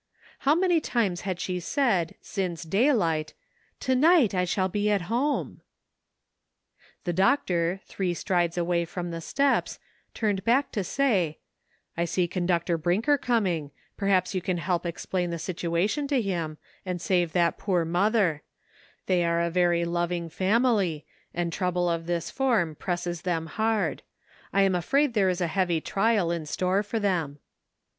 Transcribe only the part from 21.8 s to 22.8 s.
of this form